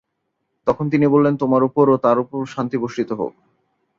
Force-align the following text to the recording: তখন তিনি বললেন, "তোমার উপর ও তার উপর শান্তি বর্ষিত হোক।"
তখন 0.67 0.85
তিনি 0.89 1.05
বললেন, 1.07 1.33
"তোমার 1.37 1.61
উপর 1.63 1.85
ও 1.89 2.05
তার 2.05 2.17
উপর 2.19 2.39
শান্তি 2.45 2.77
বর্ষিত 2.77 3.09
হোক।" 3.11 3.33